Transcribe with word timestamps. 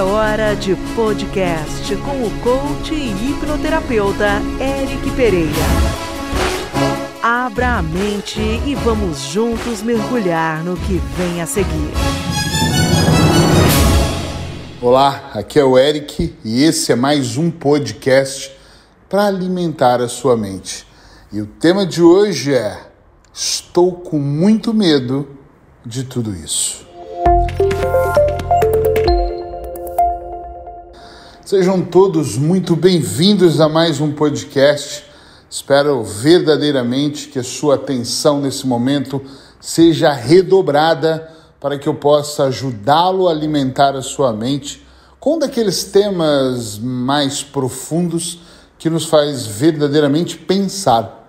É 0.00 0.02
hora 0.02 0.56
de 0.56 0.74
podcast 0.96 1.94
com 1.96 2.24
o 2.24 2.30
coach 2.40 2.94
e 2.94 3.10
hipnoterapeuta 3.10 4.40
Eric 4.58 5.10
Pereira. 5.10 5.50
Abra 7.22 7.76
a 7.76 7.82
mente 7.82 8.40
e 8.40 8.74
vamos 8.76 9.20
juntos 9.20 9.82
mergulhar 9.82 10.64
no 10.64 10.74
que 10.74 10.94
vem 11.18 11.42
a 11.42 11.46
seguir. 11.46 11.92
Olá, 14.80 15.32
aqui 15.34 15.58
é 15.58 15.64
o 15.64 15.76
Eric 15.76 16.34
e 16.42 16.64
esse 16.64 16.92
é 16.92 16.96
mais 16.96 17.36
um 17.36 17.50
podcast 17.50 18.50
para 19.06 19.26
alimentar 19.26 20.00
a 20.00 20.08
sua 20.08 20.34
mente. 20.34 20.86
E 21.30 21.42
o 21.42 21.46
tema 21.46 21.84
de 21.84 22.00
hoje 22.02 22.54
é: 22.54 22.86
Estou 23.34 23.92
com 23.92 24.18
muito 24.18 24.72
medo 24.72 25.28
de 25.84 26.04
tudo 26.04 26.34
isso. 26.34 26.86
Sejam 31.50 31.82
todos 31.82 32.38
muito 32.38 32.76
bem-vindos 32.76 33.60
a 33.60 33.68
mais 33.68 34.00
um 34.00 34.12
podcast. 34.12 35.02
Espero 35.50 36.00
verdadeiramente 36.04 37.26
que 37.26 37.40
a 37.40 37.42
sua 37.42 37.74
atenção 37.74 38.40
nesse 38.40 38.68
momento 38.68 39.20
seja 39.60 40.12
redobrada 40.12 41.28
para 41.58 41.76
que 41.76 41.88
eu 41.88 41.94
possa 41.96 42.44
ajudá-lo 42.44 43.26
a 43.26 43.32
alimentar 43.32 43.96
a 43.96 44.00
sua 44.00 44.32
mente 44.32 44.86
com 45.18 45.34
um 45.34 45.38
daqueles 45.40 45.82
temas 45.82 46.78
mais 46.78 47.42
profundos 47.42 48.42
que 48.78 48.88
nos 48.88 49.06
faz 49.06 49.44
verdadeiramente 49.44 50.38
pensar. 50.38 51.28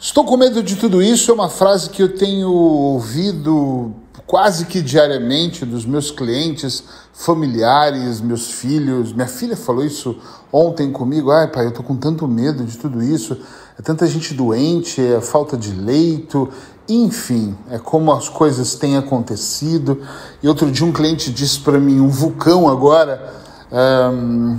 Estou 0.00 0.24
com 0.24 0.38
medo 0.38 0.62
de 0.62 0.76
tudo 0.76 1.02
isso 1.02 1.30
é 1.30 1.34
uma 1.34 1.50
frase 1.50 1.90
que 1.90 2.02
eu 2.02 2.16
tenho 2.16 2.50
ouvido 2.50 3.94
quase 4.26 4.66
que 4.66 4.80
diariamente 4.80 5.64
dos 5.64 5.84
meus 5.84 6.10
clientes, 6.10 6.84
familiares, 7.12 8.20
meus 8.20 8.50
filhos. 8.50 9.12
Minha 9.12 9.28
filha 9.28 9.56
falou 9.56 9.84
isso 9.84 10.16
ontem 10.52 10.90
comigo. 10.90 11.30
Ai, 11.30 11.48
pai, 11.48 11.66
eu 11.66 11.72
tô 11.72 11.82
com 11.82 11.96
tanto 11.96 12.26
medo 12.26 12.64
de 12.64 12.78
tudo 12.78 13.02
isso. 13.02 13.36
É 13.78 13.82
tanta 13.82 14.06
gente 14.06 14.34
doente, 14.34 15.00
é 15.00 15.20
falta 15.20 15.56
de 15.56 15.72
leito, 15.72 16.48
enfim, 16.88 17.56
é 17.70 17.78
como 17.78 18.12
as 18.12 18.28
coisas 18.28 18.74
têm 18.74 18.96
acontecido. 18.96 20.00
E 20.42 20.48
outro 20.48 20.70
dia 20.70 20.86
um 20.86 20.92
cliente 20.92 21.30
disse 21.30 21.60
para 21.60 21.78
mim, 21.78 22.00
um 22.00 22.08
vulcão 22.08 22.68
agora, 22.68 23.32
um, 23.72 24.58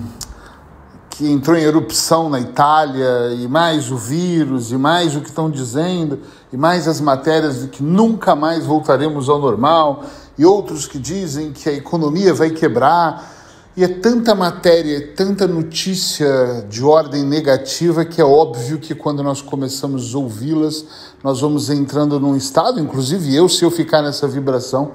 que 1.15 1.31
entrou 1.31 1.55
em 1.55 1.61
erupção 1.61 2.27
na 2.27 2.39
Itália, 2.39 3.35
e 3.37 3.47
mais 3.47 3.91
o 3.91 3.97
vírus, 3.97 4.71
e 4.71 4.77
mais 4.77 5.15
o 5.15 5.21
que 5.21 5.29
estão 5.29 5.49
dizendo, 5.49 6.19
e 6.51 6.57
mais 6.57 6.87
as 6.87 6.99
matérias 6.99 7.61
de 7.61 7.67
que 7.67 7.83
nunca 7.83 8.35
mais 8.35 8.65
voltaremos 8.65 9.29
ao 9.29 9.37
normal, 9.37 10.03
e 10.37 10.43
outros 10.43 10.87
que 10.87 10.97
dizem 10.97 11.51
que 11.51 11.69
a 11.69 11.73
economia 11.73 12.33
vai 12.33 12.49
quebrar. 12.49 13.31
E 13.77 13.83
é 13.83 13.87
tanta 13.87 14.33
matéria, 14.33 14.97
é 14.97 15.01
tanta 15.01 15.47
notícia 15.47 16.65
de 16.67 16.83
ordem 16.83 17.23
negativa 17.23 18.03
que 18.05 18.19
é 18.19 18.25
óbvio 18.25 18.79
que 18.79 18.95
quando 18.95 19.21
nós 19.21 19.41
começamos 19.41 20.15
a 20.15 20.17
ouvi-las, 20.17 20.85
nós 21.23 21.41
vamos 21.41 21.69
entrando 21.69 22.19
num 22.19 22.35
estado, 22.35 22.79
inclusive 22.79 23.35
eu, 23.35 23.47
se 23.47 23.63
eu 23.63 23.69
ficar 23.69 24.01
nessa 24.01 24.27
vibração, 24.27 24.91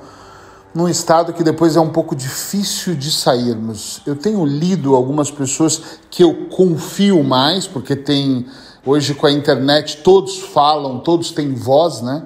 num 0.79 0.89
estado 0.89 1.33
que 1.33 1.43
depois 1.43 1.75
é 1.75 1.81
um 1.81 1.89
pouco 1.89 2.15
difícil 2.15 2.95
de 2.95 3.11
sairmos. 3.11 4.01
Eu 4.07 4.15
tenho 4.15 4.47
lido 4.47 4.95
algumas 4.95 5.29
pessoas 5.29 5.83
que 6.09 6.23
eu 6.23 6.47
confio 6.51 7.21
mais, 7.25 7.67
porque 7.67 7.97
tem 7.97 8.47
hoje 8.87 9.13
com 9.13 9.27
a 9.27 9.33
internet 9.33 10.03
todos 10.05 10.39
falam, 10.39 11.01
todos 11.01 11.33
têm 11.33 11.53
voz, 11.53 12.01
né? 12.01 12.23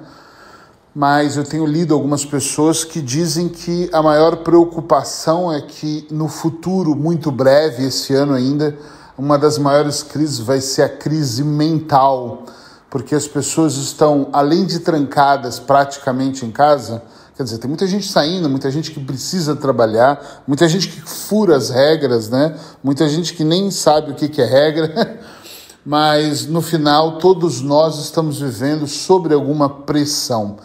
Mas 0.93 1.35
eu 1.35 1.43
tenho 1.43 1.65
lido 1.65 1.95
algumas 1.95 2.23
pessoas 2.23 2.83
que 2.83 3.01
dizem 3.01 3.49
que 3.49 3.89
a 3.91 4.03
maior 4.03 4.35
preocupação 4.43 5.51
é 5.51 5.59
que 5.59 6.07
no 6.11 6.27
futuro 6.27 6.95
muito 6.95 7.31
breve, 7.31 7.87
esse 7.87 8.13
ano 8.13 8.35
ainda, 8.35 8.77
uma 9.17 9.35
das 9.35 9.57
maiores 9.57 10.03
crises 10.03 10.37
vai 10.37 10.61
ser 10.61 10.83
a 10.83 10.89
crise 10.89 11.43
mental, 11.43 12.43
porque 12.87 13.15
as 13.15 13.27
pessoas 13.27 13.77
estão 13.77 14.27
além 14.31 14.63
de 14.63 14.77
trancadas 14.77 15.57
praticamente 15.57 16.45
em 16.45 16.51
casa, 16.51 17.01
Quer 17.35 17.43
dizer, 17.43 17.57
tem 17.57 17.67
muita 17.67 17.87
gente 17.87 18.07
saindo, 18.07 18.47
muita 18.47 18.69
gente 18.69 18.91
que 18.91 18.99
precisa 18.99 19.55
trabalhar, 19.55 20.43
muita 20.47 20.67
gente 20.69 20.87
que 20.87 21.01
fura 21.01 21.55
as 21.55 21.71
regras, 21.71 22.29
né? 22.29 22.55
Muita 22.83 23.09
gente 23.09 23.33
que 23.33 23.43
nem 23.43 23.71
sabe 23.71 24.11
o 24.11 24.13
que, 24.13 24.29
que 24.29 24.39
é 24.39 24.45
regra, 24.45 25.19
mas 25.83 26.45
no 26.45 26.61
final 26.61 27.17
todos 27.17 27.59
nós 27.59 27.97
estamos 27.97 28.39
vivendo 28.39 28.85
sobre 28.85 29.33
alguma 29.33 29.67
pressão. 29.67 30.57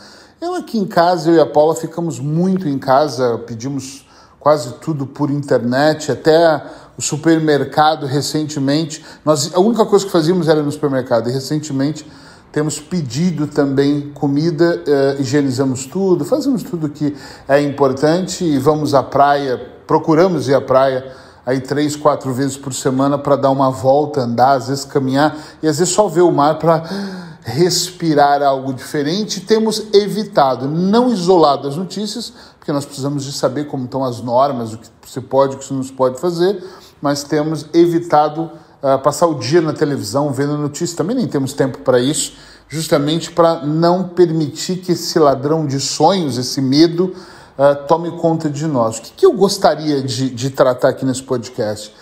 Eu 0.42 0.56
aqui 0.56 0.78
em 0.78 0.84
casa, 0.84 1.30
eu 1.30 1.36
e 1.36 1.40
a 1.40 1.46
Paula 1.46 1.74
ficamos 1.74 2.20
muito 2.20 2.68
em 2.68 2.78
casa, 2.78 3.38
pedimos 3.38 4.06
quase 4.38 4.74
tudo 4.74 5.06
por 5.06 5.30
internet, 5.30 6.12
até 6.12 6.62
o 6.98 7.02
supermercado 7.02 8.06
recentemente. 8.06 9.02
Nós, 9.24 9.54
a 9.54 9.58
única 9.58 9.86
coisa 9.86 10.04
que 10.04 10.12
fazíamos 10.12 10.48
era 10.48 10.62
no 10.62 10.70
supermercado 10.70 11.30
e 11.30 11.32
recentemente 11.32 12.06
temos 12.52 12.80
pedido 12.80 13.46
também 13.46 14.10
comida, 14.14 14.82
uh, 14.86 15.20
higienizamos 15.20 15.86
tudo, 15.86 16.24
fazemos 16.24 16.62
tudo 16.62 16.88
que 16.88 17.14
é 17.46 17.60
importante 17.60 18.44
e 18.44 18.58
vamos 18.58 18.94
à 18.94 19.02
praia, 19.02 19.60
procuramos 19.86 20.48
ir 20.48 20.54
à 20.54 20.60
praia 20.60 21.12
aí 21.44 21.60
três, 21.60 21.96
quatro 21.96 22.32
vezes 22.32 22.56
por 22.56 22.74
semana 22.74 23.16
para 23.16 23.36
dar 23.36 23.50
uma 23.50 23.70
volta, 23.70 24.20
andar, 24.20 24.56
às 24.56 24.68
vezes 24.68 24.84
caminhar 24.84 25.34
e 25.62 25.68
às 25.68 25.78
vezes 25.78 25.94
só 25.94 26.06
ver 26.06 26.20
o 26.20 26.30
mar 26.30 26.58
para 26.58 26.82
respirar 27.42 28.42
algo 28.42 28.72
diferente. 28.74 29.40
Temos 29.40 29.82
evitado, 29.94 30.68
não 30.68 31.10
isolado 31.10 31.66
as 31.66 31.76
notícias, 31.76 32.32
porque 32.58 32.70
nós 32.70 32.84
precisamos 32.84 33.24
de 33.24 33.32
saber 33.32 33.66
como 33.66 33.84
estão 33.84 34.04
as 34.04 34.20
normas, 34.20 34.74
o 34.74 34.78
que 34.78 34.88
se 35.06 35.20
pode, 35.22 35.56
o 35.56 35.58
que 35.58 35.64
se 35.64 35.72
não 35.72 35.82
pode 35.84 36.20
fazer, 36.20 36.62
mas 37.00 37.22
temos 37.22 37.64
evitado 37.72 38.50
uh, 38.82 38.98
passar 38.98 39.26
o 39.26 39.34
dia 39.34 39.60
na 39.60 39.72
televisão 39.72 40.32
vendo 40.32 40.56
notícias, 40.56 40.94
também 40.94 41.16
nem 41.16 41.26
temos 41.26 41.52
tempo 41.52 41.78
para 41.78 42.00
isso, 42.00 42.34
justamente 42.68 43.30
para 43.30 43.64
não 43.64 44.08
permitir 44.08 44.78
que 44.78 44.92
esse 44.92 45.18
ladrão 45.18 45.66
de 45.66 45.80
sonhos, 45.80 46.36
esse 46.36 46.60
medo, 46.60 47.14
uh, 47.58 47.86
tome 47.86 48.10
conta 48.12 48.48
de 48.50 48.66
nós. 48.66 48.98
O 48.98 49.02
que, 49.02 49.12
que 49.12 49.26
eu 49.26 49.32
gostaria 49.32 50.02
de, 50.02 50.30
de 50.30 50.50
tratar 50.50 50.90
aqui 50.90 51.04
nesse 51.04 51.22
podcast? 51.22 51.94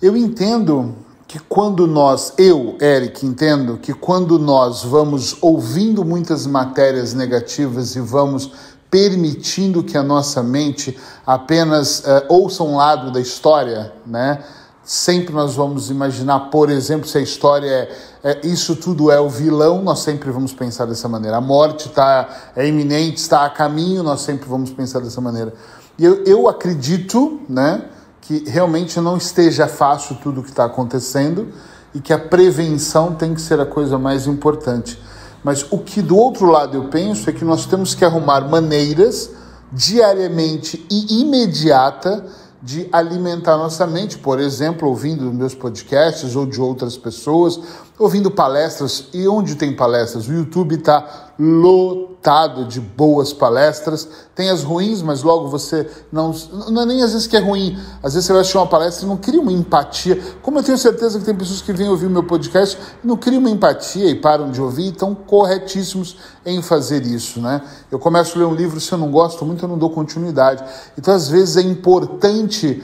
Eu 0.00 0.16
entendo 0.16 0.94
que 1.26 1.38
quando 1.38 1.86
nós, 1.86 2.32
eu, 2.38 2.76
Eric, 2.80 3.26
entendo 3.26 3.76
que 3.76 3.92
quando 3.92 4.38
nós 4.38 4.82
vamos 4.82 5.36
ouvindo 5.42 6.04
muitas 6.04 6.46
matérias 6.46 7.12
negativas 7.12 7.94
e 7.96 8.00
vamos 8.00 8.50
permitindo 8.90 9.82
que 9.82 9.98
a 9.98 10.02
nossa 10.02 10.42
mente 10.42 10.98
apenas 11.26 12.00
uh, 12.00 12.24
ouça 12.28 12.62
um 12.62 12.76
lado 12.76 13.10
da 13.10 13.20
história, 13.20 13.92
né? 14.06 14.42
Sempre 14.88 15.34
nós 15.34 15.54
vamos 15.54 15.90
imaginar, 15.90 16.48
por 16.48 16.70
exemplo, 16.70 17.06
se 17.06 17.18
a 17.18 17.20
história 17.20 17.68
é, 17.68 17.90
é 18.24 18.46
isso 18.46 18.74
tudo 18.74 19.10
é 19.10 19.20
o 19.20 19.28
vilão, 19.28 19.82
nós 19.82 19.98
sempre 19.98 20.30
vamos 20.30 20.54
pensar 20.54 20.86
dessa 20.86 21.06
maneira. 21.06 21.36
A 21.36 21.42
morte 21.42 21.88
está 21.88 22.52
é 22.56 22.66
iminente, 22.66 23.18
está 23.18 23.44
a 23.44 23.50
caminho, 23.50 24.02
nós 24.02 24.22
sempre 24.22 24.48
vamos 24.48 24.70
pensar 24.70 25.00
dessa 25.00 25.20
maneira. 25.20 25.52
E 25.98 26.06
eu, 26.06 26.24
eu 26.24 26.48
acredito, 26.48 27.38
né, 27.46 27.84
que 28.22 28.48
realmente 28.48 28.98
não 28.98 29.18
esteja 29.18 29.68
fácil 29.68 30.16
tudo 30.22 30.40
o 30.40 30.42
que 30.42 30.48
está 30.48 30.64
acontecendo 30.64 31.48
e 31.94 32.00
que 32.00 32.14
a 32.14 32.18
prevenção 32.18 33.14
tem 33.14 33.34
que 33.34 33.42
ser 33.42 33.60
a 33.60 33.66
coisa 33.66 33.98
mais 33.98 34.26
importante. 34.26 34.98
Mas 35.44 35.66
o 35.70 35.76
que 35.80 36.00
do 36.00 36.16
outro 36.16 36.46
lado 36.46 36.78
eu 36.78 36.84
penso 36.84 37.28
é 37.28 37.32
que 37.34 37.44
nós 37.44 37.66
temos 37.66 37.94
que 37.94 38.06
arrumar 38.06 38.48
maneiras 38.48 39.32
diariamente 39.70 40.86
e 40.90 41.20
imediata 41.20 42.24
de 42.62 42.88
alimentar 42.90 43.56
nossa 43.56 43.86
mente, 43.86 44.18
por 44.18 44.40
exemplo, 44.40 44.88
ouvindo 44.88 45.32
meus 45.32 45.54
podcasts 45.54 46.34
ou 46.34 46.44
de 46.44 46.60
outras 46.60 46.96
pessoas, 46.96 47.60
ouvindo 47.98 48.30
palestras. 48.30 49.06
E 49.12 49.26
onde 49.26 49.56
tem 49.56 49.74
palestras? 49.74 50.28
O 50.28 50.32
YouTube 50.32 50.76
está 50.76 51.32
lotado 51.38 52.64
de 52.64 52.80
boas 52.80 53.32
palestras. 53.32 54.08
Tem 54.34 54.50
as 54.50 54.62
ruins, 54.62 55.02
mas 55.02 55.22
logo 55.22 55.48
você 55.48 55.88
não. 56.10 56.34
Não 56.70 56.82
é 56.82 56.86
nem 56.86 57.02
às 57.02 57.12
vezes 57.12 57.26
que 57.26 57.36
é 57.36 57.40
ruim. 57.40 57.76
Às 58.02 58.14
vezes 58.14 58.26
você 58.26 58.32
vai 58.32 58.40
assistir 58.40 58.58
uma 58.58 58.66
palestra 58.66 59.04
e 59.04 59.08
não 59.08 59.16
cria 59.16 59.40
uma 59.40 59.52
empatia. 59.52 60.20
Como 60.42 60.58
eu 60.58 60.62
tenho 60.62 60.78
certeza 60.78 61.18
que 61.18 61.24
tem 61.24 61.34
pessoas 61.34 61.60
que 61.60 61.72
vêm 61.72 61.88
ouvir 61.88 62.08
meu 62.08 62.24
podcast 62.24 62.78
não 63.02 63.16
criam 63.16 63.40
uma 63.40 63.50
empatia 63.50 64.08
e 64.08 64.14
param 64.14 64.50
de 64.50 64.60
ouvir, 64.60 64.92
estão 64.92 65.14
corretíssimos 65.14 66.16
em 66.44 66.62
fazer 66.62 67.04
isso. 67.04 67.40
Né? 67.40 67.60
Eu 67.90 67.98
começo 67.98 68.36
a 68.36 68.40
ler 68.40 68.46
um 68.46 68.54
livro, 68.54 68.80
se 68.80 68.92
eu 68.92 68.98
não 68.98 69.10
gosto 69.10 69.44
muito, 69.44 69.64
eu 69.64 69.68
não 69.68 69.78
dou 69.78 69.90
continuidade. 69.90 70.64
Então, 70.96 71.14
às 71.14 71.28
vezes, 71.28 71.56
é 71.56 71.62
importante 71.62 72.82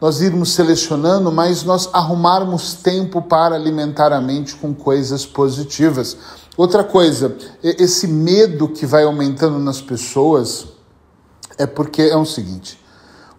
nós 0.00 0.20
irmos 0.20 0.52
selecionando, 0.52 1.32
mas 1.32 1.64
nós 1.64 1.88
arrumarmos 1.92 2.74
tempo 2.74 3.20
para 3.20 3.54
alimentar 3.54 4.12
a 4.12 4.20
mente 4.20 4.54
com 4.54 4.72
coisas 4.72 5.26
positivas. 5.26 6.16
Outra 6.56 6.84
coisa, 6.84 7.36
esse 7.62 8.06
medo 8.06 8.68
que 8.68 8.86
vai 8.86 9.04
aumentando 9.04 9.58
nas 9.58 9.80
pessoas 9.80 10.68
é 11.56 11.66
porque 11.66 12.02
é 12.02 12.16
o 12.16 12.24
seguinte: 12.24 12.80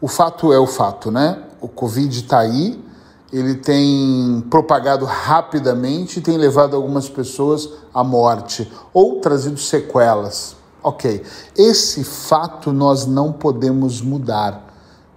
o 0.01 0.07
fato 0.07 0.51
é 0.51 0.59
o 0.59 0.67
fato, 0.67 1.11
né? 1.11 1.43
O 1.61 1.67
Covid 1.67 2.17
está 2.17 2.39
aí, 2.39 2.81
ele 3.31 3.55
tem 3.55 4.43
propagado 4.49 5.05
rapidamente 5.05 6.19
e 6.19 6.21
tem 6.21 6.37
levado 6.37 6.75
algumas 6.75 7.07
pessoas 7.07 7.69
à 7.93 8.03
morte 8.03 8.71
ou 8.93 9.19
trazido 9.19 9.59
sequelas. 9.59 10.57
Ok, 10.81 11.23
esse 11.57 12.05
fato 12.05 12.71
nós 12.71 13.05
não 13.05 13.33
podemos 13.33 14.01
mudar 14.01 14.68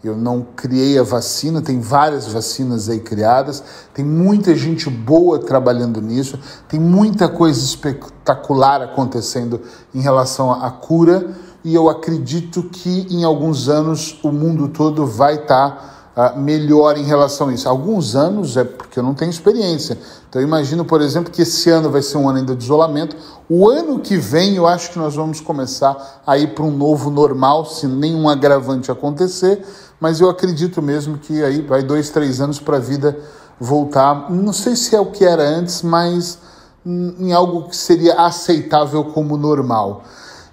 Eu 0.02 0.16
não 0.16 0.44
criei 0.56 0.98
a 0.98 1.04
vacina, 1.04 1.62
tem 1.62 1.78
várias 1.78 2.26
vacinas 2.26 2.88
aí 2.88 2.98
criadas, 2.98 3.62
tem 3.94 4.04
muita 4.04 4.54
gente 4.56 4.90
boa 4.90 5.38
trabalhando 5.38 6.00
nisso, 6.02 6.38
tem 6.68 6.80
muita 6.80 7.28
coisa 7.28 7.60
espetacular 7.60 8.82
acontecendo 8.82 9.60
em 9.94 10.00
relação 10.00 10.50
à 10.50 10.70
cura, 10.72 11.30
e 11.64 11.72
eu 11.72 11.88
acredito 11.88 12.64
que 12.64 13.06
em 13.10 13.22
alguns 13.22 13.68
anos 13.68 14.18
o 14.24 14.32
mundo 14.32 14.68
todo 14.68 15.06
vai 15.06 15.34
estar. 15.36 15.70
Tá 15.70 15.91
melhor 16.36 16.98
em 16.98 17.04
relação 17.04 17.48
a 17.48 17.54
isso. 17.54 17.68
Alguns 17.68 18.14
anos 18.14 18.56
é 18.56 18.64
porque 18.64 18.98
eu 18.98 19.02
não 19.02 19.14
tenho 19.14 19.30
experiência. 19.30 19.98
Então 20.28 20.40
eu 20.40 20.46
imagino, 20.46 20.84
por 20.84 21.00
exemplo, 21.00 21.32
que 21.32 21.42
esse 21.42 21.70
ano 21.70 21.90
vai 21.90 22.02
ser 22.02 22.18
um 22.18 22.28
ano 22.28 22.38
ainda 22.38 22.54
de 22.54 22.64
isolamento. 22.64 23.16
O 23.48 23.68
ano 23.68 23.98
que 23.98 24.16
vem 24.16 24.56
eu 24.56 24.66
acho 24.66 24.90
que 24.90 24.98
nós 24.98 25.14
vamos 25.14 25.40
começar 25.40 26.22
a 26.26 26.36
ir 26.36 26.54
para 26.54 26.64
um 26.64 26.70
novo 26.70 27.10
normal, 27.10 27.64
se 27.64 27.86
nenhum 27.86 28.28
agravante 28.28 28.90
acontecer. 28.90 29.64
Mas 29.98 30.20
eu 30.20 30.28
acredito 30.28 30.82
mesmo 30.82 31.16
que 31.16 31.42
aí 31.42 31.62
vai 31.62 31.82
dois, 31.82 32.10
três 32.10 32.40
anos 32.40 32.58
para 32.58 32.76
a 32.76 32.80
vida 32.80 33.18
voltar. 33.58 34.30
Não 34.30 34.52
sei 34.52 34.76
se 34.76 34.94
é 34.94 35.00
o 35.00 35.06
que 35.06 35.24
era 35.24 35.42
antes, 35.42 35.82
mas 35.82 36.38
em 36.84 37.32
algo 37.32 37.68
que 37.68 37.76
seria 37.76 38.14
aceitável 38.14 39.04
como 39.04 39.36
normal. 39.36 40.02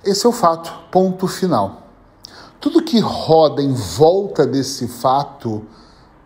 Esse 0.06 0.26
é 0.26 0.30
o 0.30 0.32
fato, 0.32 0.72
ponto 0.92 1.28
final. 1.28 1.89
Tudo 2.60 2.82
que 2.82 3.00
roda 3.00 3.62
em 3.62 3.72
volta 3.72 4.46
desse 4.46 4.86
fato 4.86 5.64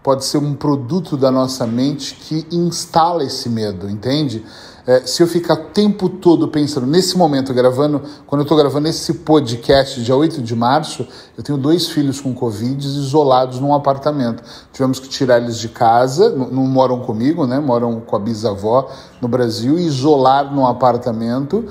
pode 0.02 0.26
ser 0.26 0.40
um 0.40 0.56
produto 0.56 1.16
da 1.16 1.30
nossa 1.30 1.68
mente 1.68 2.16
que 2.16 2.48
instala 2.52 3.24
esse 3.24 3.48
medo, 3.48 3.88
entende? 3.88 4.44
É, 4.86 5.02
se 5.06 5.22
eu 5.22 5.28
ficar 5.28 5.54
o 5.54 5.66
tempo 5.66 6.10
todo 6.10 6.48
pensando, 6.48 6.88
nesse 6.88 7.16
momento, 7.18 7.54
gravando, 7.54 8.02
quando 8.26 8.42
eu 8.42 8.44
estou 8.44 8.58
gravando 8.58 8.88
esse 8.88 9.14
podcast, 9.14 10.04
dia 10.04 10.16
8 10.16 10.42
de 10.42 10.56
março, 10.56 11.08
eu 11.38 11.44
tenho 11.44 11.58
dois 11.58 11.88
filhos 11.88 12.20
com 12.20 12.34
Covid 12.34 12.86
isolados 12.86 13.60
num 13.60 13.74
apartamento. 13.74 14.44
Tivemos 14.74 15.00
que 15.00 15.08
tirar 15.08 15.38
eles 15.38 15.58
de 15.58 15.70
casa, 15.70 16.32
não, 16.32 16.50
não 16.50 16.64
moram 16.64 17.00
comigo, 17.00 17.46
né? 17.46 17.60
Moram 17.60 18.02
com 18.02 18.16
a 18.16 18.20
bisavó 18.20 18.90
no 19.22 19.28
Brasil, 19.28 19.78
e 19.78 19.86
isolar 19.86 20.54
num 20.54 20.66
apartamento 20.66 21.64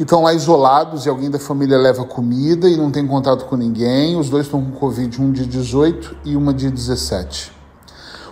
e 0.00 0.02
estão 0.02 0.22
lá 0.22 0.32
isolados 0.32 1.04
e 1.04 1.10
alguém 1.10 1.30
da 1.30 1.38
família 1.38 1.76
leva 1.76 2.06
comida 2.06 2.66
e 2.70 2.74
não 2.74 2.90
tem 2.90 3.06
contato 3.06 3.44
com 3.44 3.54
ninguém. 3.54 4.16
Os 4.16 4.30
dois 4.30 4.46
estão 4.46 4.64
com 4.64 4.70
Covid, 4.70 5.20
um 5.20 5.30
de 5.30 5.44
18 5.44 6.16
e 6.24 6.34
uma 6.34 6.54
de 6.54 6.70
17. 6.70 7.52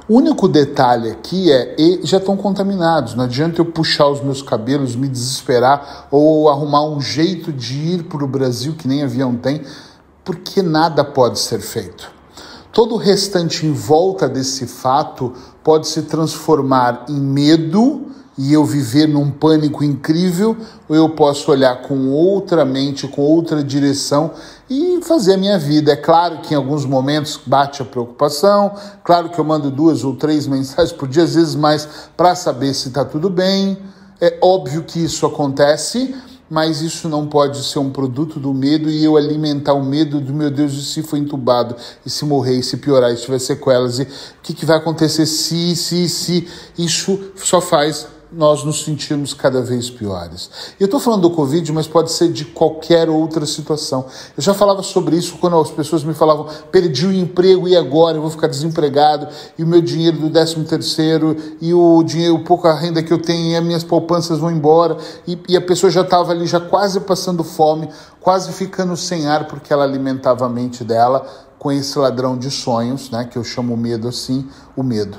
O 0.08 0.14
único 0.14 0.48
detalhe 0.48 1.10
aqui 1.10 1.52
é, 1.52 1.76
e 1.78 2.00
já 2.04 2.16
estão 2.16 2.38
contaminados. 2.38 3.14
Não 3.14 3.24
adianta 3.24 3.60
eu 3.60 3.66
puxar 3.66 4.08
os 4.08 4.22
meus 4.22 4.40
cabelos, 4.40 4.96
me 4.96 5.06
desesperar 5.06 6.08
ou 6.10 6.48
arrumar 6.48 6.88
um 6.88 7.02
jeito 7.02 7.52
de 7.52 7.74
ir 7.74 8.04
para 8.04 8.24
o 8.24 8.26
Brasil 8.26 8.72
que 8.72 8.88
nem 8.88 9.02
avião 9.02 9.36
tem, 9.36 9.62
porque 10.24 10.62
nada 10.62 11.04
pode 11.04 11.38
ser 11.38 11.60
feito. 11.60 12.10
Todo 12.72 12.94
o 12.94 12.98
restante 12.98 13.66
em 13.66 13.72
volta 13.72 14.26
desse 14.26 14.66
fato 14.66 15.34
pode 15.62 15.86
se 15.86 16.00
transformar 16.00 17.04
em 17.10 17.20
medo 17.20 18.07
e 18.38 18.52
eu 18.52 18.64
viver 18.64 19.08
num 19.08 19.32
pânico 19.32 19.82
incrível, 19.82 20.56
ou 20.88 20.94
eu 20.94 21.08
posso 21.10 21.50
olhar 21.50 21.82
com 21.82 22.10
outra 22.10 22.64
mente, 22.64 23.08
com 23.08 23.20
outra 23.20 23.64
direção 23.64 24.30
e 24.70 25.00
fazer 25.02 25.34
a 25.34 25.36
minha 25.36 25.58
vida. 25.58 25.90
É 25.90 25.96
claro 25.96 26.38
que 26.38 26.54
em 26.54 26.56
alguns 26.56 26.84
momentos 26.84 27.40
bate 27.44 27.82
a 27.82 27.84
preocupação, 27.84 28.72
claro 29.02 29.28
que 29.28 29.38
eu 29.38 29.44
mando 29.44 29.72
duas 29.72 30.04
ou 30.04 30.14
três 30.14 30.46
mensagens 30.48 30.92
por 30.92 31.08
dia, 31.08 31.24
às 31.24 31.34
vezes 31.34 31.56
mais, 31.56 31.88
para 32.16 32.36
saber 32.36 32.72
se 32.74 32.88
está 32.88 33.04
tudo 33.04 33.28
bem. 33.28 33.76
É 34.20 34.38
óbvio 34.40 34.84
que 34.84 35.02
isso 35.02 35.26
acontece, 35.26 36.14
mas 36.48 36.80
isso 36.80 37.08
não 37.08 37.26
pode 37.26 37.62
ser 37.64 37.80
um 37.80 37.90
produto 37.90 38.38
do 38.38 38.54
medo 38.54 38.88
e 38.88 39.04
eu 39.04 39.16
alimentar 39.16 39.74
o 39.74 39.84
medo 39.84 40.20
do 40.20 40.32
meu 40.32 40.50
Deus, 40.50 40.72
e 40.74 40.84
se 40.84 41.02
for 41.02 41.16
entubado, 41.16 41.74
e 42.06 42.10
se 42.10 42.24
morrer, 42.24 42.58
e 42.58 42.62
se 42.62 42.76
piorar, 42.76 43.12
e 43.12 43.16
se 43.16 43.24
tiver 43.24 43.38
sequelas, 43.40 43.98
e 43.98 44.02
o 44.02 44.06
que, 44.42 44.54
que 44.54 44.64
vai 44.64 44.76
acontecer 44.76 45.26
se, 45.26 45.74
se, 45.74 46.08
se. 46.08 46.48
Isso 46.76 47.32
só 47.36 47.60
faz 47.60 48.06
nós 48.30 48.62
nos 48.62 48.84
sentimos 48.84 49.32
cada 49.32 49.62
vez 49.62 49.88
piores. 49.88 50.50
Eu 50.78 50.84
estou 50.84 51.00
falando 51.00 51.22
do 51.22 51.30
Covid, 51.30 51.72
mas 51.72 51.86
pode 51.86 52.12
ser 52.12 52.30
de 52.30 52.44
qualquer 52.44 53.08
outra 53.08 53.46
situação. 53.46 54.04
Eu 54.36 54.42
já 54.42 54.52
falava 54.52 54.82
sobre 54.82 55.16
isso 55.16 55.38
quando 55.38 55.58
as 55.58 55.70
pessoas 55.70 56.04
me 56.04 56.12
falavam: 56.12 56.46
perdi 56.70 57.06
o 57.06 57.12
emprego 57.12 57.66
e 57.66 57.76
agora 57.76 58.18
eu 58.18 58.20
vou 58.20 58.30
ficar 58.30 58.46
desempregado, 58.46 59.28
e 59.56 59.64
o 59.64 59.66
meu 59.66 59.80
dinheiro 59.80 60.18
do 60.18 60.30
13 60.30 60.64
terceiro, 60.64 61.36
e 61.60 61.72
o 61.72 62.02
dinheiro, 62.02 62.38
pouca 62.40 62.74
renda 62.74 63.02
que 63.02 63.12
eu 63.12 63.20
tenho, 63.20 63.52
e 63.52 63.56
as 63.56 63.64
minhas 63.64 63.84
poupanças 63.84 64.38
vão 64.38 64.50
embora, 64.50 64.96
e, 65.26 65.38
e 65.48 65.56
a 65.56 65.60
pessoa 65.60 65.90
já 65.90 66.02
estava 66.02 66.32
ali, 66.32 66.46
já 66.46 66.60
quase 66.60 67.00
passando 67.00 67.42
fome, 67.42 67.88
quase 68.20 68.52
ficando 68.52 68.96
sem 68.96 69.26
ar, 69.26 69.46
porque 69.46 69.72
ela 69.72 69.84
alimentava 69.84 70.44
a 70.44 70.48
mente 70.48 70.84
dela 70.84 71.26
com 71.58 71.72
esse 71.72 71.98
ladrão 71.98 72.36
de 72.38 72.50
sonhos, 72.50 73.10
né, 73.10 73.24
que 73.24 73.36
eu 73.36 73.42
chamo 73.42 73.76
medo 73.76 74.06
assim, 74.06 74.48
o 74.76 74.82
medo. 74.82 75.18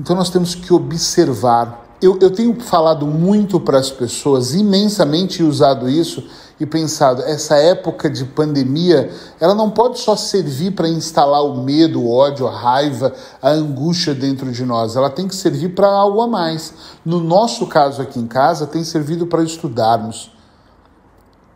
Então 0.00 0.14
nós 0.14 0.30
temos 0.30 0.54
que 0.54 0.72
observar 0.72 1.85
eu, 2.00 2.18
eu 2.20 2.30
tenho 2.30 2.54
falado 2.60 3.06
muito 3.06 3.58
para 3.58 3.78
as 3.78 3.90
pessoas, 3.90 4.54
imensamente 4.54 5.42
usado 5.42 5.88
isso 5.88 6.22
e 6.58 6.64
pensado, 6.64 7.22
essa 7.22 7.56
época 7.56 8.08
de 8.08 8.24
pandemia, 8.24 9.10
ela 9.38 9.54
não 9.54 9.70
pode 9.70 9.98
só 9.98 10.16
servir 10.16 10.72
para 10.72 10.88
instalar 10.88 11.44
o 11.44 11.62
medo, 11.62 12.00
o 12.00 12.10
ódio, 12.10 12.46
a 12.46 12.50
raiva, 12.50 13.12
a 13.42 13.50
angústia 13.50 14.14
dentro 14.14 14.50
de 14.50 14.64
nós, 14.64 14.96
ela 14.96 15.10
tem 15.10 15.28
que 15.28 15.36
servir 15.36 15.74
para 15.74 15.88
algo 15.88 16.20
a 16.20 16.26
mais. 16.26 16.72
No 17.04 17.20
nosso 17.20 17.66
caso 17.66 18.00
aqui 18.00 18.18
em 18.18 18.26
casa, 18.26 18.66
tem 18.66 18.82
servido 18.84 19.26
para 19.26 19.42
estudarmos 19.42 20.35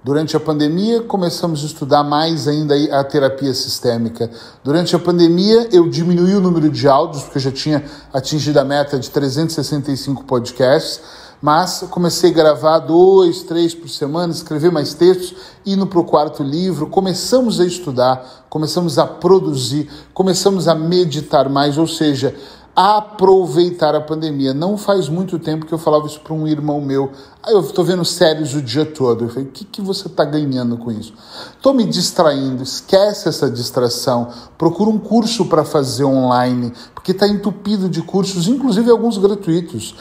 Durante 0.02 0.34
a 0.34 0.40
pandemia, 0.40 1.02
começamos 1.02 1.62
a 1.62 1.66
estudar 1.66 2.02
mais 2.02 2.48
ainda 2.48 2.74
a 2.98 3.04
terapia 3.04 3.52
sistêmica. 3.52 4.30
Durante 4.64 4.96
a 4.96 4.98
pandemia, 4.98 5.68
eu 5.70 5.90
diminui 5.90 6.34
o 6.34 6.40
número 6.40 6.70
de 6.70 6.88
áudios, 6.88 7.24
porque 7.24 7.36
eu 7.36 7.42
já 7.42 7.52
tinha 7.52 7.84
atingido 8.10 8.58
a 8.58 8.64
meta 8.64 8.98
de 8.98 9.10
365 9.10 10.24
podcasts, 10.24 11.02
mas 11.42 11.84
comecei 11.90 12.30
a 12.30 12.32
gravar 12.32 12.78
dois, 12.78 13.42
três 13.42 13.74
por 13.74 13.90
semana, 13.90 14.32
escrever 14.32 14.72
mais 14.72 14.94
textos, 14.94 15.34
indo 15.66 15.86
para 15.86 16.00
o 16.00 16.04
quarto 16.04 16.42
livro, 16.42 16.86
começamos 16.86 17.60
a 17.60 17.66
estudar, 17.66 18.46
começamos 18.48 18.98
a 18.98 19.06
produzir, 19.06 19.86
começamos 20.14 20.66
a 20.66 20.74
meditar 20.74 21.50
mais, 21.50 21.76
ou 21.76 21.86
seja, 21.86 22.34
aproveitar 22.74 23.94
a 23.94 24.00
pandemia. 24.00 24.54
Não 24.54 24.78
faz 24.78 25.08
muito 25.08 25.38
tempo 25.38 25.66
que 25.66 25.72
eu 25.72 25.78
falava 25.78 26.06
isso 26.06 26.20
para 26.20 26.32
um 26.32 26.46
irmão 26.46 26.80
meu. 26.80 27.10
Aí 27.42 27.52
eu 27.52 27.60
estou 27.60 27.84
vendo 27.84 28.04
séries 28.04 28.54
o 28.54 28.62
dia 28.62 28.86
todo. 28.86 29.24
Eu 29.24 29.28
falei, 29.28 29.44
o 29.44 29.50
que, 29.50 29.64
que 29.64 29.80
você 29.80 30.06
está 30.06 30.24
ganhando 30.24 30.76
com 30.76 30.90
isso? 30.90 31.12
Estou 31.56 31.74
me 31.74 31.84
distraindo, 31.84 32.62
esquece 32.62 33.28
essa 33.28 33.50
distração. 33.50 34.28
Procura 34.56 34.90
um 34.90 34.98
curso 34.98 35.46
para 35.46 35.64
fazer 35.64 36.04
online, 36.04 36.72
porque 36.94 37.12
está 37.12 37.26
entupido 37.26 37.88
de 37.88 38.02
cursos, 38.02 38.46
inclusive 38.46 38.90
alguns 38.90 39.18
gratuitos. 39.18 39.94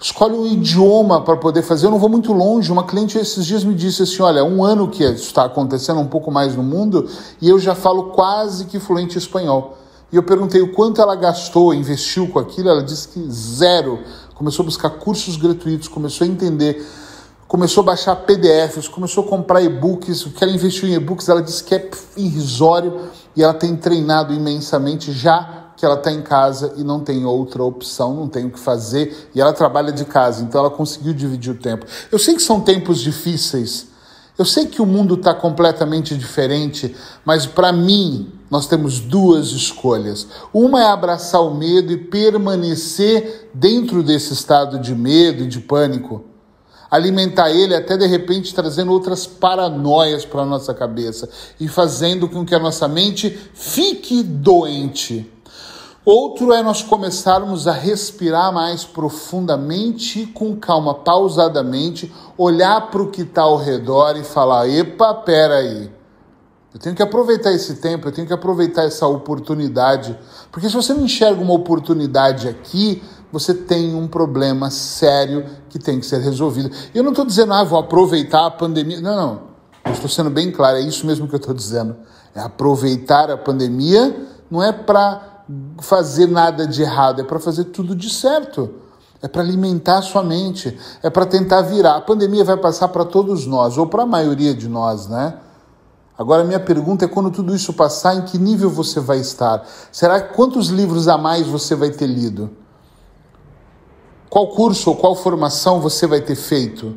Escolhe 0.00 0.34
um 0.34 0.46
idioma 0.46 1.22
para 1.22 1.36
poder 1.36 1.62
fazer. 1.62 1.86
Eu 1.86 1.90
não 1.90 1.98
vou 1.98 2.08
muito 2.08 2.32
longe. 2.32 2.70
Uma 2.72 2.84
cliente 2.84 3.18
esses 3.18 3.44
dias 3.44 3.64
me 3.64 3.74
disse 3.74 4.02
assim: 4.02 4.22
olha, 4.22 4.44
um 4.44 4.64
ano 4.64 4.88
que 4.88 5.02
está 5.04 5.44
acontecendo 5.44 6.00
um 6.00 6.06
pouco 6.06 6.30
mais 6.30 6.56
no 6.56 6.62
mundo 6.62 7.08
e 7.40 7.48
eu 7.48 7.58
já 7.58 7.74
falo 7.74 8.10
quase 8.10 8.64
que 8.66 8.78
fluente 8.78 9.18
espanhol. 9.18 9.78
E 10.12 10.16
eu 10.16 10.22
perguntei 10.22 10.60
o 10.62 10.72
quanto 10.72 11.00
ela 11.00 11.16
gastou, 11.16 11.74
investiu 11.74 12.28
com 12.28 12.38
aquilo. 12.38 12.68
Ela 12.68 12.82
disse 12.82 13.08
que 13.08 13.30
zero. 13.30 13.98
Começou 14.34 14.62
a 14.62 14.66
buscar 14.66 14.90
cursos 14.90 15.36
gratuitos, 15.36 15.88
começou 15.88 16.26
a 16.26 16.28
entender, 16.28 16.84
começou 17.46 17.82
a 17.82 17.86
baixar 17.86 18.16
PDFs, 18.16 18.88
começou 18.88 19.24
a 19.24 19.28
comprar 19.28 19.62
e-books. 19.62 20.26
O 20.26 20.30
que 20.30 20.42
ela 20.42 20.52
investiu 20.52 20.88
em 20.88 20.94
e-books, 20.94 21.28
ela 21.28 21.42
disse 21.42 21.62
que 21.62 21.74
é 21.74 21.90
irrisório 22.16 23.08
e 23.36 23.42
ela 23.42 23.54
tem 23.54 23.76
treinado 23.76 24.32
imensamente 24.32 25.12
já 25.12 25.62
que 25.76 25.84
ela 25.84 25.96
está 25.96 26.10
em 26.10 26.22
casa 26.22 26.74
e 26.76 26.84
não 26.84 27.00
tem 27.00 27.24
outra 27.24 27.62
opção, 27.62 28.14
não 28.14 28.28
tem 28.28 28.46
o 28.46 28.50
que 28.50 28.60
fazer 28.60 29.30
e 29.34 29.40
ela 29.40 29.52
trabalha 29.52 29.90
de 29.90 30.04
casa, 30.04 30.44
então 30.44 30.60
ela 30.60 30.70
conseguiu 30.70 31.12
dividir 31.12 31.52
o 31.52 31.56
tempo. 31.56 31.84
Eu 32.12 32.18
sei 32.18 32.34
que 32.34 32.42
são 32.42 32.60
tempos 32.60 33.00
difíceis 33.00 33.88
eu 34.36 34.44
sei 34.44 34.66
que 34.66 34.82
o 34.82 34.86
mundo 34.86 35.14
está 35.14 35.32
completamente 35.32 36.16
diferente, 36.16 36.94
mas 37.24 37.46
para 37.46 37.72
mim 37.72 38.32
nós 38.54 38.68
temos 38.68 39.00
duas 39.00 39.48
escolhas. 39.48 40.28
Uma 40.52 40.80
é 40.80 40.86
abraçar 40.86 41.42
o 41.42 41.52
medo 41.52 41.92
e 41.92 41.96
permanecer 41.96 43.50
dentro 43.52 44.00
desse 44.00 44.32
estado 44.32 44.78
de 44.78 44.94
medo 44.94 45.42
e 45.42 45.48
de 45.48 45.58
pânico. 45.58 46.22
Alimentar 46.88 47.50
ele 47.50 47.74
até 47.74 47.96
de 47.96 48.06
repente 48.06 48.54
trazendo 48.54 48.92
outras 48.92 49.26
paranoias 49.26 50.24
para 50.24 50.42
a 50.42 50.46
nossa 50.46 50.72
cabeça 50.72 51.28
e 51.58 51.66
fazendo 51.66 52.28
com 52.28 52.46
que 52.46 52.54
a 52.54 52.60
nossa 52.60 52.86
mente 52.86 53.28
fique 53.54 54.22
doente. 54.22 55.28
Outro 56.04 56.52
é 56.52 56.62
nós 56.62 56.80
começarmos 56.80 57.66
a 57.66 57.72
respirar 57.72 58.52
mais 58.52 58.84
profundamente 58.84 60.20
e 60.20 60.26
com 60.26 60.54
calma, 60.54 60.94
pausadamente, 60.94 62.14
olhar 62.38 62.88
para 62.88 63.02
o 63.02 63.10
que 63.10 63.22
está 63.22 63.42
ao 63.42 63.56
redor 63.56 64.16
e 64.16 64.22
falar: 64.22 64.68
epa, 64.68 65.12
peraí. 65.12 65.90
Eu 66.74 66.80
tenho 66.80 66.96
que 66.96 67.02
aproveitar 67.02 67.52
esse 67.52 67.76
tempo, 67.76 68.08
eu 68.08 68.12
tenho 68.12 68.26
que 68.26 68.32
aproveitar 68.32 68.82
essa 68.82 69.06
oportunidade. 69.06 70.18
Porque 70.50 70.68
se 70.68 70.74
você 70.74 70.92
não 70.92 71.04
enxerga 71.04 71.40
uma 71.40 71.54
oportunidade 71.54 72.48
aqui, 72.48 73.00
você 73.30 73.54
tem 73.54 73.94
um 73.94 74.08
problema 74.08 74.70
sério 74.70 75.46
que 75.68 75.78
tem 75.78 76.00
que 76.00 76.06
ser 76.06 76.18
resolvido. 76.18 76.72
Eu 76.92 77.04
não 77.04 77.12
estou 77.12 77.24
dizendo, 77.24 77.52
ah, 77.52 77.62
vou 77.62 77.78
aproveitar 77.78 78.46
a 78.46 78.50
pandemia. 78.50 79.00
Não, 79.00 79.16
não. 79.16 79.40
Eu 79.84 79.92
estou 79.92 80.08
sendo 80.08 80.30
bem 80.30 80.50
claro, 80.50 80.78
é 80.78 80.80
isso 80.80 81.06
mesmo 81.06 81.28
que 81.28 81.34
eu 81.36 81.38
estou 81.38 81.54
dizendo. 81.54 81.94
É 82.34 82.40
aproveitar 82.40 83.30
a 83.30 83.36
pandemia 83.36 84.26
não 84.50 84.60
é 84.60 84.72
para 84.72 85.44
fazer 85.80 86.26
nada 86.26 86.66
de 86.66 86.82
errado, 86.82 87.20
é 87.20 87.24
para 87.24 87.38
fazer 87.38 87.64
tudo 87.64 87.94
de 87.94 88.10
certo. 88.10 88.68
É 89.22 89.28
para 89.28 89.42
alimentar 89.42 89.98
a 89.98 90.02
sua 90.02 90.24
mente, 90.24 90.76
é 91.02 91.08
para 91.08 91.24
tentar 91.24 91.62
virar. 91.62 91.94
A 91.96 92.00
pandemia 92.00 92.44
vai 92.44 92.56
passar 92.56 92.88
para 92.88 93.04
todos 93.04 93.46
nós, 93.46 93.78
ou 93.78 93.86
para 93.86 94.02
a 94.02 94.06
maioria 94.06 94.52
de 94.52 94.68
nós, 94.68 95.06
né? 95.06 95.34
Agora, 96.16 96.44
minha 96.44 96.60
pergunta 96.60 97.04
é: 97.04 97.08
quando 97.08 97.30
tudo 97.30 97.54
isso 97.54 97.72
passar, 97.72 98.14
em 98.16 98.22
que 98.22 98.38
nível 98.38 98.70
você 98.70 99.00
vai 99.00 99.18
estar? 99.18 99.66
Será 99.90 100.20
quantos 100.20 100.68
livros 100.68 101.08
a 101.08 101.18
mais 101.18 101.46
você 101.46 101.74
vai 101.74 101.90
ter 101.90 102.06
lido? 102.06 102.50
Qual 104.30 104.48
curso 104.48 104.90
ou 104.90 104.96
qual 104.96 105.14
formação 105.14 105.80
você 105.80 106.06
vai 106.06 106.20
ter 106.20 106.34
feito? 106.34 106.96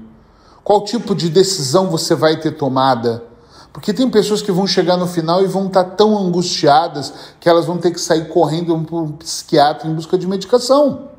Qual 0.64 0.84
tipo 0.84 1.16
de 1.16 1.30
decisão 1.30 1.90
você 1.90 2.16
vai 2.16 2.40
ter 2.40 2.52
tomada? 2.52 3.24
Porque 3.72 3.94
tem 3.94 4.10
pessoas 4.10 4.42
que 4.42 4.52
vão 4.52 4.66
chegar 4.66 4.98
no 4.98 5.06
final 5.06 5.44
e 5.44 5.48
vão 5.48 5.68
estar 5.68 5.84
tão 5.84 6.18
angustiadas 6.18 7.14
que 7.40 7.48
elas 7.48 7.66
vão 7.66 7.78
ter 7.78 7.92
que 7.92 8.02
sair 8.02 8.28
correndo 8.28 8.76
para 8.80 8.96
um 8.96 9.12
psiquiatra 9.12 9.88
em 9.88 9.94
busca 9.94 10.18
de 10.18 10.26
medicação. 10.26 11.10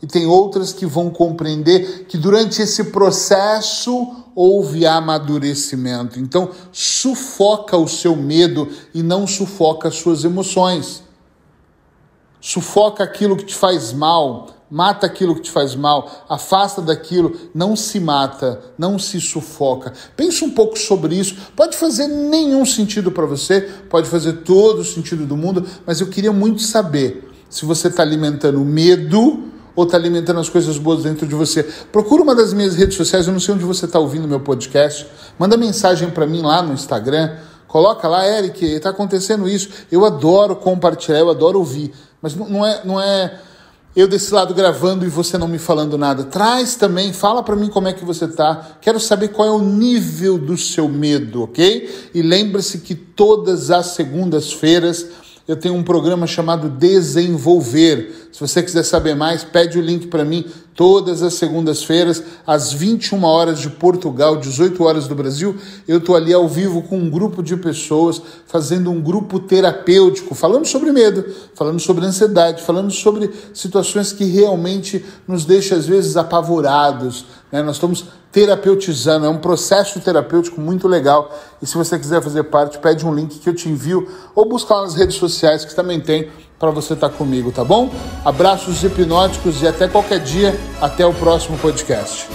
E 0.00 0.06
tem 0.06 0.26
outras 0.26 0.72
que 0.72 0.86
vão 0.86 1.10
compreender 1.10 2.04
que 2.06 2.16
durante 2.16 2.62
esse 2.62 2.84
processo 2.84 4.14
houve 4.36 4.84
amadurecimento. 4.84 6.20
Então, 6.20 6.50
sufoca 6.70 7.74
o 7.78 7.88
seu 7.88 8.14
medo 8.14 8.68
e 8.92 9.02
não 9.02 9.26
sufoca 9.26 9.88
as 9.88 9.96
suas 9.96 10.24
emoções. 10.24 11.02
Sufoca 12.38 13.02
aquilo 13.02 13.34
que 13.34 13.46
te 13.46 13.54
faz 13.54 13.94
mal, 13.94 14.48
mata 14.70 15.06
aquilo 15.06 15.34
que 15.34 15.40
te 15.40 15.50
faz 15.50 15.74
mal, 15.74 16.26
afasta 16.28 16.82
daquilo, 16.82 17.34
não 17.54 17.74
se 17.74 17.98
mata, 17.98 18.60
não 18.76 18.98
se 18.98 19.22
sufoca. 19.22 19.94
Pense 20.14 20.44
um 20.44 20.50
pouco 20.50 20.78
sobre 20.78 21.16
isso. 21.16 21.34
Pode 21.56 21.74
fazer 21.74 22.06
nenhum 22.06 22.66
sentido 22.66 23.10
para 23.10 23.24
você, 23.24 23.62
pode 23.88 24.06
fazer 24.06 24.42
todo 24.42 24.80
o 24.80 24.84
sentido 24.84 25.24
do 25.24 25.36
mundo, 25.36 25.64
mas 25.86 26.02
eu 26.02 26.08
queria 26.08 26.32
muito 26.32 26.60
saber 26.60 27.26
se 27.48 27.64
você 27.64 27.88
está 27.88 28.02
alimentando 28.02 28.60
medo 28.60 29.55
ou 29.76 29.84
está 29.84 29.96
alimentando 29.96 30.40
as 30.40 30.48
coisas 30.48 30.78
boas 30.78 31.02
dentro 31.02 31.26
de 31.26 31.34
você. 31.34 31.62
Procura 31.92 32.22
uma 32.22 32.34
das 32.34 32.52
minhas 32.52 32.74
redes 32.74 32.96
sociais, 32.96 33.26
eu 33.26 33.32
não 33.32 33.38
sei 33.38 33.54
onde 33.54 33.64
você 33.64 33.84
está 33.84 33.98
ouvindo 33.98 34.26
meu 34.26 34.40
podcast. 34.40 35.06
Manda 35.38 35.56
mensagem 35.56 36.10
para 36.10 36.26
mim 36.26 36.40
lá 36.40 36.62
no 36.62 36.72
Instagram. 36.72 37.36
Coloca 37.68 38.08
lá, 38.08 38.26
Eric, 38.26 38.64
está 38.64 38.90
acontecendo 38.90 39.46
isso. 39.46 39.68
Eu 39.92 40.04
adoro 40.06 40.56
compartilhar, 40.56 41.18
eu 41.18 41.28
adoro 41.28 41.58
ouvir. 41.58 41.92
Mas 42.22 42.34
não 42.34 42.64
é, 42.64 42.80
não 42.84 43.00
é 43.00 43.38
eu 43.94 44.06
desse 44.06 44.32
lado 44.32 44.52
gravando 44.52 45.06
e 45.06 45.08
você 45.08 45.38
não 45.38 45.48
me 45.48 45.58
falando 45.58 45.96
nada. 45.96 46.24
Traz 46.24 46.74
também, 46.74 47.14
fala 47.14 47.42
para 47.42 47.56
mim 47.56 47.68
como 47.68 47.88
é 47.88 47.94
que 47.94 48.04
você 48.04 48.28
tá. 48.28 48.76
Quero 48.80 49.00
saber 49.00 49.28
qual 49.28 49.48
é 49.48 49.50
o 49.50 49.62
nível 49.62 50.36
do 50.36 50.56
seu 50.56 50.86
medo, 50.86 51.44
ok? 51.44 52.10
E 52.14 52.20
lembre-se 52.20 52.78
que 52.78 52.94
todas 52.94 53.70
as 53.70 53.86
segundas-feiras 53.88 55.06
eu 55.46 55.56
tenho 55.56 55.74
um 55.74 55.82
programa 55.82 56.26
chamado 56.26 56.68
Desenvolver. 56.68 58.28
Se 58.32 58.40
você 58.40 58.62
quiser 58.62 58.82
saber 58.82 59.14
mais, 59.14 59.44
pede 59.44 59.78
o 59.78 59.82
link 59.82 60.08
para 60.08 60.24
mim 60.24 60.44
todas 60.76 61.22
as 61.22 61.34
segundas-feiras, 61.34 62.22
às 62.46 62.70
21 62.70 63.24
horas 63.24 63.58
de 63.58 63.70
Portugal, 63.70 64.36
18 64.36 64.84
horas 64.84 65.08
do 65.08 65.14
Brasil. 65.14 65.56
Eu 65.88 65.96
estou 65.98 66.14
ali 66.14 66.34
ao 66.34 66.46
vivo 66.46 66.82
com 66.82 66.98
um 66.98 67.08
grupo 67.08 67.42
de 67.42 67.56
pessoas, 67.56 68.20
fazendo 68.46 68.90
um 68.90 69.00
grupo 69.00 69.40
terapêutico, 69.40 70.34
falando 70.34 70.66
sobre 70.66 70.92
medo, 70.92 71.24
falando 71.54 71.80
sobre 71.80 72.04
ansiedade, 72.04 72.62
falando 72.62 72.90
sobre 72.90 73.30
situações 73.54 74.12
que 74.12 74.24
realmente 74.24 75.02
nos 75.26 75.46
deixam, 75.46 75.78
às 75.78 75.86
vezes, 75.86 76.14
apavorados. 76.14 77.24
Né? 77.50 77.62
Nós 77.62 77.76
estamos 77.76 78.04
terapeutizando, 78.30 79.24
é 79.24 79.30
um 79.30 79.38
processo 79.38 79.98
terapêutico 79.98 80.60
muito 80.60 80.86
legal. 80.86 81.34
E 81.62 81.66
se 81.66 81.74
você 81.74 81.98
quiser 81.98 82.22
fazer 82.22 82.44
parte, 82.44 82.78
pede 82.78 83.06
um 83.06 83.14
link 83.14 83.38
que 83.38 83.48
eu 83.48 83.54
te 83.54 83.66
envio 83.66 84.06
ou 84.34 84.46
busca 84.46 84.74
lá 84.74 84.82
nas 84.82 84.94
redes 84.94 85.16
sociais 85.16 85.64
que 85.64 85.74
também 85.74 85.98
tem 85.98 86.28
para 86.58 86.70
você 86.70 86.94
estar 86.94 87.08
tá 87.08 87.14
comigo, 87.14 87.52
tá 87.52 87.64
bom? 87.64 87.90
Abraços 88.24 88.82
hipnóticos 88.82 89.62
e 89.62 89.68
até 89.68 89.88
qualquer 89.88 90.20
dia, 90.20 90.58
até 90.80 91.04
o 91.04 91.12
próximo 91.12 91.58
podcast. 91.58 92.26